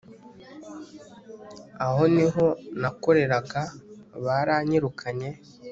[1.85, 2.45] Aho niho
[2.81, 3.61] nakoreraga
[4.25, 5.29] baranyirukanye